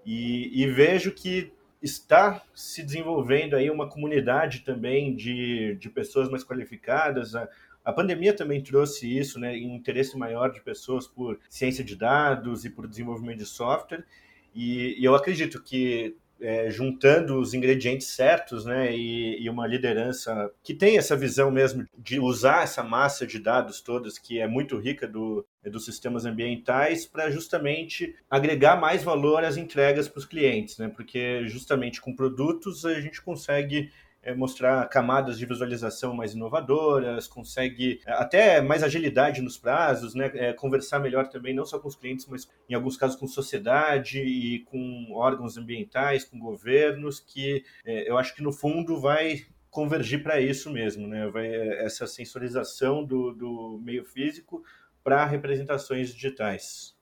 e, 0.04 0.62
e 0.62 0.68
vejo 0.68 1.12
que 1.12 1.52
está 1.82 2.44
se 2.56 2.82
desenvolvendo 2.82 3.56
aí 3.56 3.70
uma 3.70 3.88
comunidade 3.88 4.62
também 4.62 5.16
de, 5.16 5.75
de 5.75 5.90
pessoas 5.90 6.30
mais 6.30 6.44
qualificadas. 6.44 7.36
A, 7.36 7.48
a 7.86 7.94
pandemia 7.94 8.34
também 8.34 8.63
trouxe 8.63 9.16
isso, 9.16 9.40
né, 9.40 9.52
um 9.52 9.75
interesse 9.75 10.18
maior 10.18 10.52
de 10.52 10.62
pessoas 10.62 11.06
por 11.06 11.40
ciência 11.50 11.84
de 11.84 11.96
dados 11.96 12.66
e 12.66 12.70
por 12.70 12.88
desenvolvimento 12.88 13.40
de 13.40 13.46
software. 13.46 14.04
E, 14.53 15.00
e 15.00 15.03
eu 15.03 15.15
acredito 15.15 15.62
que 15.62 16.15
é, 16.43 16.69
juntando 16.69 17.39
os 17.39 17.53
ingredientes 17.53 18.07
certos, 18.07 18.65
né, 18.65 18.93
e, 18.93 19.41
e, 19.41 19.50
uma 19.50 19.65
liderança 19.65 20.51
que 20.62 20.74
tem 20.74 20.98
essa 20.98 21.15
visão 21.15 21.50
mesmo 21.50 21.88
de 21.98 22.19
usar 22.19 22.63
essa 22.63 22.83
massa 22.83 23.25
de 23.25 23.39
dados 23.39 23.79
todas 23.79 24.19
que 24.19 24.39
é 24.39 24.48
muito 24.48 24.77
rica 24.77 25.07
do, 25.07 25.45
dos 25.63 25.86
sistemas 25.86 26.25
ambientais 26.25 27.05
para 27.05 27.31
justamente 27.31 28.13
agregar 28.29 28.75
mais 28.75 29.03
valor 29.03 29.43
às 29.45 29.55
entregas 29.55 30.10
para 30.10 30.19
os 30.19 30.25
clientes, 30.25 30.77
né, 30.77 30.89
porque 30.89 31.48
justamente 31.48 32.01
com 32.01 32.13
produtos 32.13 32.86
a 32.86 33.00
gente 33.00 33.22
consegue 33.22 33.89
é, 34.24 34.34
mostrar 34.34 34.88
camadas 34.88 35.38
de 35.38 35.46
visualização 35.46 36.13
mais 36.15 36.34
inovadoras, 36.34 37.27
consegue 37.27 38.00
é, 38.06 38.13
até 38.13 38.62
mais 38.62 38.82
agilidade 38.82 39.42
nos 39.42 39.58
prazos, 39.58 40.15
né? 40.15 40.32
É, 40.36 40.53
conversar 40.53 41.00
melhor 41.00 41.27
também, 41.27 41.53
não 41.53 41.65
só 41.65 41.77
com 41.77 41.88
os 41.88 41.96
clientes, 41.96 42.25
mas 42.27 42.50
em 42.70 42.74
alguns 42.74 42.96
casos 42.96 43.18
com 43.18 43.27
sociedade 43.27 44.20
e 44.20 44.60
com 44.65 45.12
órgãos 45.12 45.58
ambientais, 45.58 46.24
com 46.24 46.39
governos, 46.39 47.20
que 47.20 47.63
é, 47.86 48.10
eu 48.10 48.18
acho 48.18 48.34
que 48.34 48.42
no 48.42 48.53
fundo 48.53 49.00
vai 49.00 49.46
convergir 49.70 50.24
para 50.24 50.39
isso 50.39 50.72
mesmo, 50.72 51.08
né? 51.08 51.27
Vai, 51.27 51.48
é, 51.48 51.84
essa 51.84 52.08
sensorização 52.08 53.03
do, 53.03 53.34
do 53.34 53.82
meio 53.84 54.06
físico 54.06 54.63
para 55.03 55.25
representações 55.25 56.13
digitais. 56.13 56.92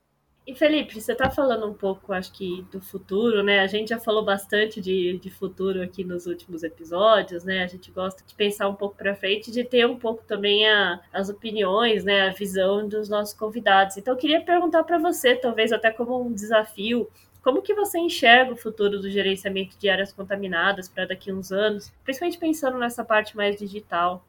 E 0.46 0.56
Felipe, 0.56 1.00
você 1.00 1.12
está 1.12 1.30
falando 1.30 1.68
um 1.68 1.74
pouco, 1.74 2.12
acho 2.12 2.32
que, 2.34 2.64
do 2.72 2.82
futuro, 2.82 3.44
né? 3.44 3.60
A 3.60 3.68
gente 3.68 3.90
já 3.90 4.00
falou 4.00 4.26
bastante 4.26 4.82
de, 4.82 5.20
de 5.20 5.30
futuro 5.30 5.84
aqui 5.84 6.04
nos 6.04 6.26
últimos 6.26 6.64
episódios, 6.64 7.44
né? 7.44 7.64
A 7.64 7.68
gente 7.68 7.92
gosta 7.92 8.24
de 8.26 8.34
pensar 8.34 8.68
um 8.68 8.74
pouco 8.74 8.96
para 8.96 9.16
frente, 9.16 9.52
de 9.52 9.64
ter 9.64 9.86
um 9.86 10.00
pouco 10.00 10.24
também 10.26 10.68
a, 10.68 11.00
as 11.14 11.30
opiniões, 11.30 12.04
né? 12.04 12.28
A 12.28 12.34
visão 12.34 12.88
dos 12.88 13.08
nossos 13.08 13.36
convidados. 13.36 13.98
Então, 13.98 14.16
eu 14.16 14.18
queria 14.18 14.42
perguntar 14.42 14.84
para 14.84 14.98
você, 14.98 15.36
talvez 15.36 15.72
até 15.72 15.92
como 15.92 16.20
um 16.20 16.34
desafio, 16.34 17.08
como 17.44 17.62
que 17.62 17.76
você 17.76 18.00
enxerga 18.00 18.54
o 18.54 18.58
futuro 18.58 19.00
do 19.00 19.12
gerenciamento 19.12 19.78
de 19.78 19.90
áreas 19.90 20.12
contaminadas 20.12 20.90
para 20.90 21.06
daqui 21.06 21.30
a 21.30 21.36
uns 21.36 21.52
anos, 21.52 21.94
principalmente 22.04 22.40
pensando 22.40 22.80
nessa 22.80 23.06
parte 23.06 23.38
mais 23.38 23.58
digital? 23.58 24.26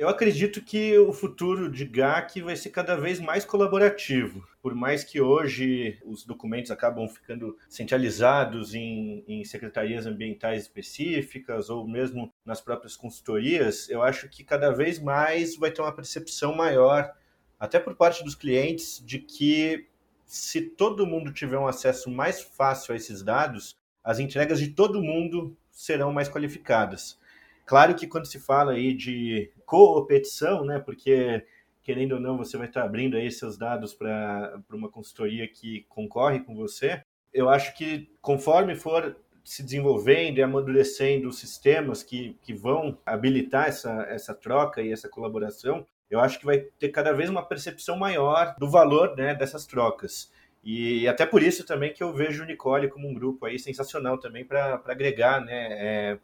Eu 0.00 0.08
acredito 0.08 0.62
que 0.62 0.98
o 0.98 1.12
futuro 1.12 1.70
de 1.70 1.84
GAC 1.84 2.40
vai 2.40 2.56
ser 2.56 2.70
cada 2.70 2.96
vez 2.96 3.20
mais 3.20 3.44
colaborativo. 3.44 4.48
Por 4.62 4.74
mais 4.74 5.04
que 5.04 5.20
hoje 5.20 6.00
os 6.06 6.24
documentos 6.24 6.70
acabam 6.70 7.06
ficando 7.06 7.54
centralizados 7.68 8.74
em, 8.74 9.22
em, 9.28 9.44
secretarias 9.44 10.06
ambientais 10.06 10.62
específicas 10.62 11.68
ou 11.68 11.86
mesmo 11.86 12.32
nas 12.46 12.62
próprias 12.62 12.96
consultorias, 12.96 13.90
eu 13.90 14.02
acho 14.02 14.26
que 14.30 14.42
cada 14.42 14.70
vez 14.70 14.98
mais 14.98 15.54
vai 15.54 15.70
ter 15.70 15.82
uma 15.82 15.94
percepção 15.94 16.54
maior, 16.56 17.12
até 17.58 17.78
por 17.78 17.94
parte 17.94 18.24
dos 18.24 18.34
clientes, 18.34 19.04
de 19.04 19.18
que 19.18 19.86
se 20.24 20.62
todo 20.62 21.06
mundo 21.06 21.30
tiver 21.30 21.58
um 21.58 21.68
acesso 21.68 22.10
mais 22.10 22.40
fácil 22.40 22.94
a 22.94 22.96
esses 22.96 23.22
dados, 23.22 23.76
as 24.02 24.18
entregas 24.18 24.58
de 24.60 24.68
todo 24.68 25.02
mundo 25.02 25.54
serão 25.70 26.10
mais 26.10 26.30
qualificadas. 26.30 27.20
Claro 27.64 27.94
que 27.94 28.06
quando 28.06 28.26
se 28.26 28.38
fala 28.38 28.72
aí 28.72 28.92
de 28.92 29.50
competição, 29.64 30.64
né, 30.64 30.78
porque 30.78 31.44
querendo 31.82 32.12
ou 32.12 32.20
não 32.20 32.36
você 32.36 32.56
vai 32.56 32.66
estar 32.66 32.84
abrindo 32.84 33.16
aí 33.16 33.30
seus 33.30 33.56
dados 33.56 33.94
para 33.94 34.60
uma 34.70 34.88
consultoria 34.88 35.48
que 35.48 35.84
concorre 35.88 36.40
com 36.40 36.54
você, 36.54 37.02
eu 37.32 37.48
acho 37.48 37.76
que 37.76 38.10
conforme 38.20 38.74
for 38.74 39.16
se 39.44 39.62
desenvolvendo 39.62 40.38
e 40.38 40.42
amadurecendo 40.42 41.28
os 41.28 41.38
sistemas 41.38 42.02
que, 42.02 42.36
que 42.42 42.52
vão 42.52 42.98
habilitar 43.04 43.68
essa, 43.68 44.02
essa 44.08 44.34
troca 44.34 44.82
e 44.82 44.92
essa 44.92 45.08
colaboração, 45.08 45.86
eu 46.10 46.20
acho 46.20 46.38
que 46.38 46.44
vai 46.44 46.58
ter 46.58 46.90
cada 46.90 47.12
vez 47.12 47.30
uma 47.30 47.46
percepção 47.46 47.96
maior 47.96 48.54
do 48.58 48.68
valor 48.68 49.16
né, 49.16 49.34
dessas 49.34 49.64
trocas. 49.66 50.30
E 50.62 51.08
até 51.08 51.24
por 51.24 51.42
isso 51.42 51.64
também 51.64 51.92
que 51.92 52.02
eu 52.02 52.12
vejo 52.12 52.42
o 52.42 52.46
Nicole 52.46 52.88
como 52.88 53.08
um 53.08 53.14
grupo 53.14 53.46
aí 53.46 53.58
sensacional 53.58 54.18
também 54.18 54.44
para 54.44 54.82
agregar 54.86 55.40
né, 55.40 55.68
é, 55.70 56.18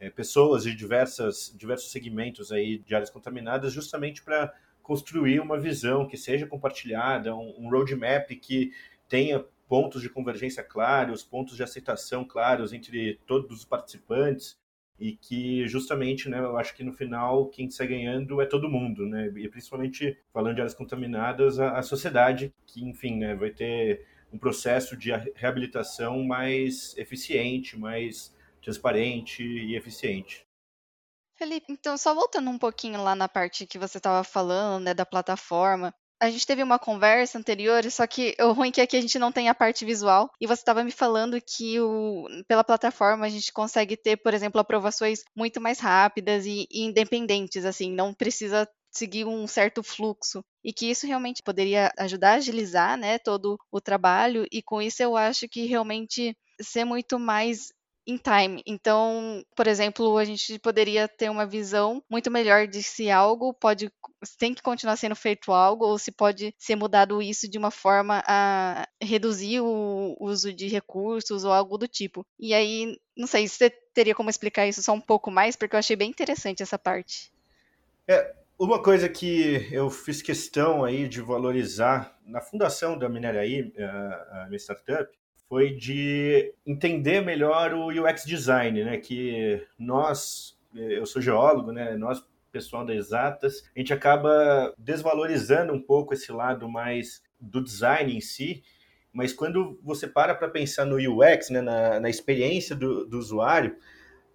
é, 0.00 0.10
pessoas 0.10 0.62
de 0.64 0.74
diversas, 0.74 1.54
diversos 1.56 1.90
segmentos 1.90 2.52
aí 2.52 2.78
de 2.78 2.94
áreas 2.94 3.10
contaminadas, 3.10 3.72
justamente 3.72 4.22
para 4.22 4.52
construir 4.82 5.40
uma 5.40 5.58
visão 5.58 6.06
que 6.06 6.16
seja 6.16 6.46
compartilhada, 6.46 7.34
um, 7.34 7.54
um 7.58 7.70
roadmap 7.70 8.30
que 8.30 8.72
tenha 9.08 9.44
pontos 9.68 10.00
de 10.00 10.08
convergência 10.08 10.62
claros, 10.62 11.22
pontos 11.22 11.56
de 11.56 11.62
aceitação 11.62 12.24
claros 12.24 12.72
entre 12.72 13.20
todos 13.26 13.58
os 13.58 13.64
participantes 13.64 14.58
e 14.98 15.12
que 15.12 15.68
justamente, 15.68 16.28
né, 16.28 16.38
eu 16.38 16.56
acho 16.56 16.74
que 16.74 16.82
no 16.82 16.92
final 16.92 17.46
quem 17.46 17.70
sai 17.70 17.86
ganhando 17.86 18.40
é 18.40 18.46
todo 18.46 18.68
mundo, 18.68 19.06
né, 19.06 19.30
e 19.36 19.48
principalmente 19.48 20.18
falando 20.32 20.54
de 20.54 20.60
áreas 20.60 20.74
contaminadas, 20.74 21.60
a, 21.60 21.78
a 21.78 21.82
sociedade 21.82 22.52
que, 22.66 22.82
enfim, 22.82 23.18
né, 23.18 23.34
vai 23.34 23.50
ter 23.50 24.06
um 24.32 24.38
processo 24.38 24.96
de 24.96 25.10
reabilitação 25.34 26.24
mais 26.24 26.96
eficiente, 26.98 27.78
mais 27.78 28.34
transparente 28.62 29.42
e 29.42 29.76
eficiente. 29.76 30.46
Felipe, 31.36 31.72
então 31.72 31.96
só 31.96 32.12
voltando 32.12 32.50
um 32.50 32.58
pouquinho 32.58 33.02
lá 33.02 33.14
na 33.14 33.28
parte 33.28 33.64
que 33.66 33.78
você 33.78 33.98
estava 33.98 34.24
falando, 34.24 34.84
né, 34.84 34.94
da 34.94 35.06
plataforma. 35.06 35.94
A 36.20 36.28
gente 36.30 36.44
teve 36.44 36.64
uma 36.64 36.80
conversa 36.80 37.38
anterior, 37.38 37.88
só 37.92 38.04
que 38.04 38.34
o 38.40 38.50
ruim 38.50 38.70
é 38.70 38.72
que 38.72 38.80
aqui 38.80 38.96
a 38.96 39.00
gente 39.00 39.20
não 39.20 39.30
tem 39.30 39.48
a 39.48 39.54
parte 39.54 39.84
visual. 39.84 40.28
E 40.40 40.48
você 40.48 40.60
estava 40.60 40.82
me 40.82 40.90
falando 40.90 41.40
que 41.40 41.78
o, 41.80 42.26
pela 42.48 42.64
plataforma 42.64 43.24
a 43.24 43.28
gente 43.28 43.52
consegue 43.52 43.96
ter, 43.96 44.16
por 44.16 44.34
exemplo, 44.34 44.60
aprovações 44.60 45.22
muito 45.36 45.60
mais 45.60 45.78
rápidas 45.78 46.44
e, 46.44 46.66
e 46.72 46.82
independentes, 46.82 47.64
assim, 47.64 47.92
não 47.92 48.12
precisa 48.12 48.68
seguir 48.90 49.24
um 49.24 49.46
certo 49.46 49.80
fluxo 49.82 50.44
e 50.64 50.72
que 50.72 50.90
isso 50.90 51.06
realmente 51.06 51.42
poderia 51.42 51.92
ajudar 51.98 52.32
a 52.32 52.34
agilizar, 52.34 52.96
né, 52.96 53.18
todo 53.18 53.56
o 53.70 53.80
trabalho 53.80 54.44
e 54.50 54.62
com 54.62 54.82
isso 54.82 55.02
eu 55.02 55.16
acho 55.16 55.48
que 55.48 55.66
realmente 55.66 56.36
ser 56.60 56.84
muito 56.84 57.18
mais 57.18 57.72
em 58.08 58.16
time. 58.16 58.62
Então, 58.66 59.44
por 59.54 59.66
exemplo, 59.66 60.16
a 60.16 60.24
gente 60.24 60.58
poderia 60.58 61.06
ter 61.06 61.30
uma 61.30 61.44
visão 61.44 62.02
muito 62.08 62.30
melhor 62.30 62.66
de 62.66 62.82
se 62.82 63.10
algo 63.10 63.52
pode 63.52 63.92
tem 64.38 64.54
que 64.54 64.62
continuar 64.62 64.96
sendo 64.96 65.14
feito 65.14 65.52
algo 65.52 65.84
ou 65.84 65.98
se 65.98 66.10
pode 66.10 66.54
ser 66.58 66.74
mudado 66.74 67.20
isso 67.20 67.48
de 67.48 67.58
uma 67.58 67.70
forma 67.70 68.24
a 68.26 68.88
reduzir 69.00 69.60
o 69.60 70.16
uso 70.18 70.52
de 70.52 70.66
recursos 70.68 71.44
ou 71.44 71.52
algo 71.52 71.76
do 71.76 71.86
tipo. 71.86 72.26
E 72.38 72.54
aí, 72.54 72.98
não 73.14 73.26
sei, 73.26 73.46
você 73.46 73.68
teria 73.68 74.14
como 74.14 74.30
explicar 74.30 74.66
isso 74.66 74.82
só 74.82 74.92
um 74.92 75.00
pouco 75.00 75.30
mais, 75.30 75.54
porque 75.54 75.76
eu 75.76 75.78
achei 75.78 75.94
bem 75.94 76.08
interessante 76.08 76.62
essa 76.62 76.78
parte. 76.78 77.30
É, 78.08 78.34
uma 78.58 78.82
coisa 78.82 79.06
que 79.08 79.68
eu 79.70 79.90
fiz 79.90 80.22
questão 80.22 80.82
aí 80.82 81.06
de 81.06 81.20
valorizar 81.20 82.18
na 82.24 82.40
fundação 82.40 82.98
da 82.98 83.08
Mineraí, 83.08 83.72
a 84.30 84.46
minha 84.46 84.58
startup, 84.58 85.17
foi 85.48 85.74
de 85.74 86.52
entender 86.66 87.20
melhor 87.20 87.72
o 87.72 87.88
UX 87.88 88.24
design, 88.24 88.84
né? 88.84 88.98
Que 88.98 89.66
nós, 89.78 90.58
eu 90.74 91.06
sou 91.06 91.22
geólogo, 91.22 91.72
né? 91.72 91.96
Nós 91.96 92.22
pessoal 92.50 92.84
das 92.84 92.96
exatas, 92.96 93.62
a 93.74 93.78
gente 93.78 93.92
acaba 93.92 94.74
desvalorizando 94.78 95.72
um 95.72 95.80
pouco 95.80 96.14
esse 96.14 96.32
lado 96.32 96.68
mais 96.68 97.22
do 97.40 97.62
design 97.62 98.16
em 98.16 98.20
si, 98.20 98.62
mas 99.12 99.32
quando 99.32 99.78
você 99.82 100.06
para 100.06 100.34
para 100.34 100.48
pensar 100.48 100.84
no 100.84 100.96
UX, 100.96 101.50
né, 101.50 101.60
na, 101.60 102.00
na 102.00 102.10
experiência 102.10 102.74
do, 102.74 103.06
do 103.06 103.18
usuário, 103.18 103.72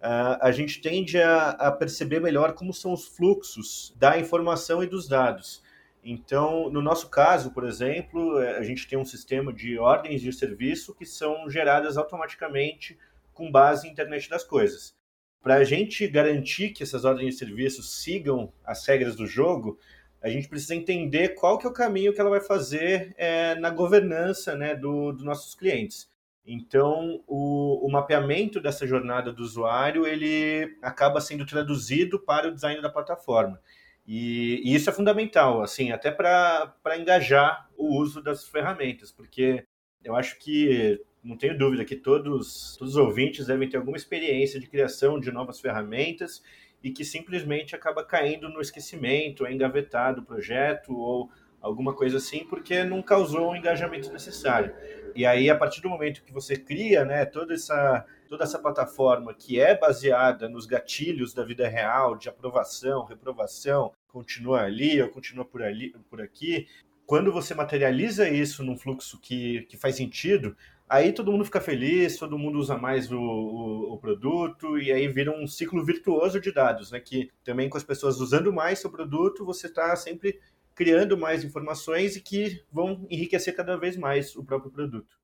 uh, 0.00 0.38
a 0.40 0.50
gente 0.52 0.80
tende 0.80 1.20
a, 1.20 1.50
a, 1.50 1.72
perceber 1.72 2.20
melhor 2.20 2.54
como 2.54 2.72
são 2.72 2.92
os 2.92 3.06
fluxos 3.06 3.94
da 3.96 4.18
informação 4.18 4.82
e 4.82 4.86
dos 4.86 5.08
dados. 5.08 5.62
Então, 6.04 6.68
no 6.68 6.82
nosso 6.82 7.08
caso, 7.08 7.50
por 7.52 7.64
exemplo, 7.64 8.38
é, 8.38 8.58
a 8.58 8.62
gente 8.62 8.86
tem 8.86 8.98
um 8.98 9.06
sistema 9.06 9.50
de 9.50 9.78
ordens 9.78 10.20
de 10.20 10.32
serviço 10.32 10.94
que 10.94 11.06
são 11.06 11.48
geradas 11.48 11.96
automaticamente 11.96 12.98
com 13.32 13.50
base 13.50 13.88
em 13.88 13.90
internet 13.90 14.28
das 14.28 14.44
coisas. 14.44 14.94
Para 15.42 15.56
a 15.56 15.64
gente 15.64 16.06
garantir 16.06 16.70
que 16.70 16.82
essas 16.82 17.06
ordens 17.06 17.34
de 17.34 17.38
serviço 17.38 17.82
sigam 17.82 18.52
as 18.64 18.86
regras 18.86 19.16
do 19.16 19.26
jogo, 19.26 19.78
a 20.20 20.28
gente 20.28 20.48
precisa 20.48 20.74
entender 20.74 21.30
qual 21.30 21.58
que 21.58 21.66
é 21.66 21.70
o 21.70 21.72
caminho 21.72 22.12
que 22.12 22.20
ela 22.20 22.30
vai 22.30 22.40
fazer 22.40 23.14
é, 23.16 23.54
na 23.54 23.70
governança 23.70 24.54
né, 24.54 24.74
dos 24.74 25.16
do 25.16 25.24
nossos 25.24 25.54
clientes. 25.54 26.10
Então, 26.46 27.22
o, 27.26 27.86
o, 27.86 27.90
mapeamento 27.90 28.60
dessa 28.60 28.86
jornada 28.86 29.32
do 29.32 29.42
usuário 29.42 30.06
ele 30.06 30.76
acaba 30.82 31.20
sendo 31.20 31.46
traduzido 31.46 32.18
para 32.18 32.48
o 32.48 32.54
design 32.54 32.82
da 32.82 32.90
plataforma. 32.90 33.58
E, 34.06 34.60
e 34.64 34.74
isso 34.74 34.90
é 34.90 34.92
fundamental, 34.92 35.62
assim, 35.62 35.90
até 35.90 36.10
para 36.10 36.98
engajar 36.98 37.68
o 37.76 37.98
uso 37.98 38.22
das 38.22 38.46
ferramentas, 38.46 39.10
porque 39.10 39.64
eu 40.04 40.14
acho 40.14 40.38
que 40.38 41.00
não 41.22 41.38
tenho 41.38 41.56
dúvida 41.56 41.84
que 41.84 41.96
todos, 41.96 42.76
todos 42.78 42.94
os 42.94 43.00
ouvintes 43.00 43.46
devem 43.46 43.68
ter 43.68 43.78
alguma 43.78 43.96
experiência 43.96 44.60
de 44.60 44.68
criação 44.68 45.18
de 45.18 45.32
novas 45.32 45.58
ferramentas 45.58 46.42
e 46.82 46.90
que 46.90 47.02
simplesmente 47.02 47.74
acaba 47.74 48.04
caindo 48.04 48.50
no 48.50 48.60
esquecimento, 48.60 49.46
é 49.46 49.52
engavetado 49.52 50.20
o 50.20 50.24
projeto 50.24 50.94
ou 50.94 51.30
alguma 51.62 51.94
coisa 51.94 52.18
assim, 52.18 52.44
porque 52.44 52.84
não 52.84 53.00
causou 53.00 53.52
o 53.52 53.56
engajamento 53.56 54.12
necessário. 54.12 54.74
E 55.16 55.24
aí, 55.24 55.48
a 55.48 55.56
partir 55.56 55.80
do 55.80 55.88
momento 55.88 56.22
que 56.22 56.32
você 56.32 56.56
cria 56.56 57.06
né, 57.06 57.24
toda, 57.24 57.54
essa, 57.54 58.04
toda 58.34 58.42
essa 58.42 58.58
plataforma 58.58 59.32
que 59.32 59.60
é 59.60 59.78
baseada 59.78 60.48
nos 60.48 60.66
gatilhos 60.66 61.32
da 61.32 61.44
vida 61.44 61.68
real, 61.68 62.16
de 62.16 62.28
aprovação, 62.28 63.04
reprovação, 63.04 63.92
continua 64.08 64.62
ali 64.62 65.00
ou 65.00 65.08
continua 65.08 65.44
por 65.44 65.62
ali, 65.62 65.94
por 66.10 66.20
aqui, 66.20 66.66
quando 67.06 67.30
você 67.30 67.54
materializa 67.54 68.28
isso 68.28 68.64
num 68.64 68.76
fluxo 68.76 69.20
que, 69.20 69.62
que 69.68 69.76
faz 69.76 69.94
sentido, 69.94 70.56
aí 70.88 71.12
todo 71.12 71.30
mundo 71.30 71.44
fica 71.44 71.60
feliz, 71.60 72.16
todo 72.16 72.36
mundo 72.36 72.58
usa 72.58 72.76
mais 72.76 73.12
o, 73.12 73.20
o, 73.20 73.92
o, 73.92 73.98
produto 73.98 74.78
e 74.78 74.90
aí 74.90 75.06
vira 75.06 75.30
um 75.30 75.46
ciclo 75.46 75.84
virtuoso 75.84 76.40
de 76.40 76.50
dados, 76.50 76.90
né? 76.90 76.98
Que 76.98 77.30
também 77.44 77.68
com 77.68 77.76
as 77.76 77.84
pessoas 77.84 78.18
usando 78.18 78.52
mais 78.52 78.80
seu 78.80 78.90
produto, 78.90 79.44
você 79.44 79.68
está 79.68 79.94
sempre 79.94 80.40
criando 80.74 81.16
mais 81.16 81.44
informações 81.44 82.16
e 82.16 82.20
que 82.20 82.64
vão 82.72 83.06
enriquecer 83.08 83.54
cada 83.54 83.76
vez 83.76 83.96
mais 83.96 84.34
o 84.34 84.42
próprio 84.42 84.72
produto. 84.72 85.14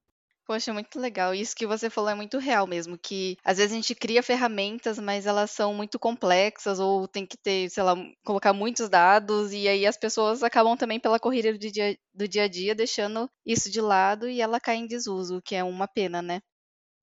Poxa, 0.50 0.72
muito 0.72 0.98
legal. 0.98 1.32
Isso 1.32 1.54
que 1.54 1.64
você 1.64 1.88
falou 1.88 2.10
é 2.10 2.14
muito 2.16 2.36
real 2.38 2.66
mesmo, 2.66 2.98
que 2.98 3.36
às 3.44 3.58
vezes 3.58 3.70
a 3.72 3.76
gente 3.76 3.94
cria 3.94 4.20
ferramentas, 4.20 4.98
mas 4.98 5.24
elas 5.24 5.52
são 5.52 5.72
muito 5.72 5.96
complexas 5.96 6.80
ou 6.80 7.06
tem 7.06 7.24
que 7.24 7.36
ter, 7.36 7.70
sei 7.70 7.84
lá, 7.84 7.94
colocar 8.24 8.52
muitos 8.52 8.88
dados 8.88 9.52
e 9.52 9.68
aí 9.68 9.86
as 9.86 9.96
pessoas 9.96 10.42
acabam 10.42 10.76
também 10.76 10.98
pela 10.98 11.20
corrida 11.20 11.52
do 11.52 11.58
dia, 11.58 11.96
do 12.12 12.26
dia 12.26 12.42
a 12.42 12.48
dia 12.48 12.74
deixando 12.74 13.30
isso 13.46 13.70
de 13.70 13.80
lado 13.80 14.28
e 14.28 14.40
ela 14.40 14.58
cai 14.58 14.74
em 14.74 14.88
desuso, 14.88 15.36
o 15.36 15.42
que 15.42 15.54
é 15.54 15.62
uma 15.62 15.86
pena, 15.86 16.20
né? 16.20 16.40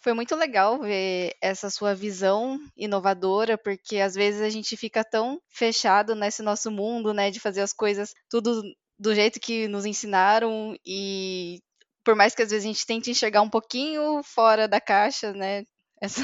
Foi 0.02 0.14
muito 0.14 0.36
legal 0.36 0.82
ver 0.82 1.34
essa 1.42 1.70
sua 1.70 1.96
visão 1.96 2.60
inovadora, 2.76 3.58
porque 3.58 4.00
às 4.00 4.14
vezes 4.14 4.42
a 4.42 4.50
gente 4.50 4.76
fica 4.76 5.06
tão 5.06 5.40
fechado 5.50 6.16
nesse 6.16 6.42
nosso 6.44 6.70
mundo, 6.70 7.14
né, 7.14 7.32
de 7.32 7.40
fazer 7.40 7.62
as 7.62 7.72
coisas 7.72 8.12
tudo 8.30 8.62
do 9.00 9.16
jeito 9.16 9.40
que 9.40 9.68
nos 9.68 9.86
ensinaram 9.86 10.76
e 10.86 11.60
por 12.08 12.16
mais 12.16 12.34
que 12.34 12.42
às 12.42 12.52
vezes 12.52 12.64
a 12.64 12.70
gente 12.70 12.86
tente 12.86 13.12
enxergar 13.12 13.42
um 13.42 13.50
pouquinho 13.50 14.24
fora 14.24 14.66
da 14.66 14.80
caixa, 14.80 15.34
né, 15.34 15.66
essa, 16.02 16.22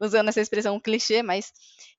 usando 0.00 0.28
essa 0.28 0.40
expressão 0.40 0.78
clichê, 0.78 1.24
mas 1.24 1.50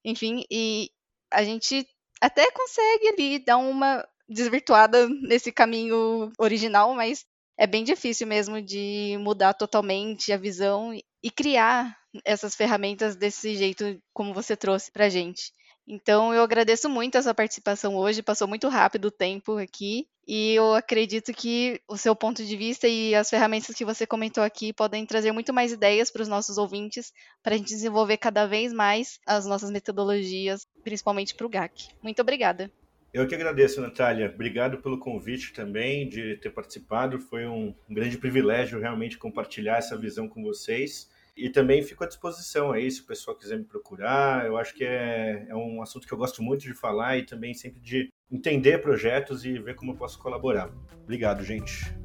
enfim, 0.06 0.46
e 0.50 0.90
a 1.30 1.44
gente 1.44 1.86
até 2.22 2.50
consegue 2.50 3.10
ali 3.10 3.40
dar 3.44 3.58
uma 3.58 4.08
desvirtuada 4.30 5.10
nesse 5.10 5.52
caminho 5.52 6.32
original, 6.40 6.96
mas 6.96 7.26
é 7.58 7.68
bem 7.68 7.84
difícil 7.84 8.26
mesmo 8.26 8.62
de 8.62 9.18
mudar 9.20 9.54
totalmente 9.54 10.32
a 10.32 10.38
visão 10.38 10.94
e 11.22 11.30
criar 11.30 11.94
essas 12.24 12.56
ferramentas 12.56 13.18
desse 13.18 13.54
jeito 13.58 14.02
como 14.14 14.34
você 14.34 14.56
trouxe 14.56 14.94
para 14.94 15.10
gente. 15.10 15.52
Então 15.88 16.34
eu 16.34 16.42
agradeço 16.42 16.90
muito 16.90 17.16
a 17.16 17.22
sua 17.22 17.34
participação 17.34 17.96
hoje, 17.96 18.24
passou 18.24 18.48
muito 18.48 18.68
rápido 18.68 19.06
o 19.06 19.12
tempo 19.12 19.58
aqui 19.58 20.08
e 20.28 20.56
eu 20.56 20.74
acredito 20.74 21.32
que 21.32 21.80
o 21.88 21.96
seu 21.96 22.16
ponto 22.16 22.44
de 22.44 22.58
vista 22.58 22.88
e 22.88 23.14
as 23.14 23.30
ferramentas 23.30 23.76
que 23.76 23.86
você 23.86 24.08
comentou 24.08 24.44
aqui 24.44 24.74
podem 24.74 25.06
trazer 25.06 25.32
muito 25.32 25.54
mais 25.54 25.72
ideias 25.72 26.10
para 26.10 26.24
os 26.24 26.28
nossos 26.28 26.58
ouvintes, 26.58 27.14
para 27.44 27.54
a 27.54 27.58
gente 27.58 27.68
desenvolver 27.68 28.18
cada 28.18 28.48
vez 28.48 28.74
mais 28.74 29.20
as 29.26 29.46
nossas 29.46 29.70
metodologias, 29.70 30.68
principalmente 30.84 31.36
para 31.36 31.46
o 31.46 31.50
GAC. 31.50 31.90
Muito 32.02 32.20
obrigada. 32.20 32.72
Eu 33.14 33.28
que 33.28 33.36
agradeço, 33.36 33.80
Natália. 33.80 34.30
Obrigado 34.34 34.80
pelo 34.80 35.00
convite 35.00 35.54
também 35.54 36.10
de 36.10 36.36
ter 36.38 36.50
participado. 36.50 37.18
Foi 37.20 37.46
um 37.46 37.74
grande 37.90 38.18
privilégio 38.18 38.80
realmente 38.80 39.18
compartilhar 39.18 39.78
essa 39.78 39.98
visão 39.98 40.28
com 40.28 40.44
vocês. 40.44 41.10
E 41.36 41.50
também 41.50 41.84
fico 41.84 42.04
à 42.04 42.08
disposição 42.08 42.72
aí, 42.72 42.90
se 42.90 43.02
o 43.02 43.06
pessoal 43.06 43.36
quiser 43.36 43.58
me 43.58 43.66
procurar. 43.66 44.46
Eu 44.46 44.58
acho 44.58 44.74
que 44.74 44.84
é, 44.84 45.46
é 45.50 45.56
um 45.56 45.82
assunto 45.82 46.08
que 46.08 46.14
eu 46.14 46.18
gosto 46.18 46.42
muito 46.42 46.62
de 46.62 46.74
falar 46.74 47.18
e 47.18 47.26
também 47.26 47.54
sempre 47.54 47.82
de 47.82 48.10
entender 48.32 48.80
projetos 48.80 49.44
e 49.44 49.60
ver 49.60 49.76
como 49.76 49.92
eu 49.92 49.98
posso 49.98 50.18
colaborar. 50.20 50.70
Obrigado, 51.04 51.44
gente. 51.44 52.05